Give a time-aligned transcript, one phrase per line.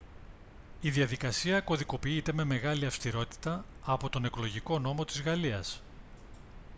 [0.81, 5.81] η διαδικασία κωδικοποιείται με μεγάλη αυστηρότητα από τον εκλογικό νόμο της γαλλίας